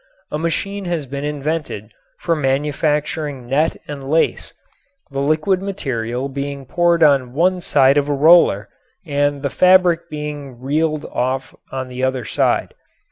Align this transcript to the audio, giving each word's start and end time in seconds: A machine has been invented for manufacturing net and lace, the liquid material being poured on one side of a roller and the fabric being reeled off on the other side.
A 0.31 0.39
machine 0.39 0.85
has 0.85 1.05
been 1.05 1.23
invented 1.23 1.91
for 2.19 2.35
manufacturing 2.35 3.45
net 3.45 3.77
and 3.87 4.09
lace, 4.09 4.51
the 5.11 5.19
liquid 5.19 5.61
material 5.61 6.27
being 6.27 6.65
poured 6.65 7.03
on 7.03 7.33
one 7.33 7.61
side 7.61 7.99
of 7.99 8.09
a 8.09 8.13
roller 8.13 8.67
and 9.05 9.43
the 9.43 9.51
fabric 9.51 10.09
being 10.09 10.59
reeled 10.59 11.05
off 11.05 11.53
on 11.71 11.87
the 11.87 12.01
other 12.03 12.25
side. 12.25 12.73